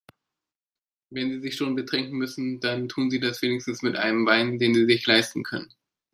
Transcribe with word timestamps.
Wenn 1.11 1.29
Sie 1.29 1.41
sich 1.41 1.55
schon 1.55 1.75
betrinken 1.75 2.17
müssen, 2.17 2.59
dann 2.59 2.89
tun 2.89 3.11
Sie 3.11 3.19
das 3.19 3.43
wenigstens 3.43 3.83
mit 3.83 3.95
einem 3.97 4.25
Wein, 4.25 4.57
den 4.57 4.73
Sie 4.73 4.87
sich 4.87 5.05
leisten 5.05 5.43
können. 5.43 5.71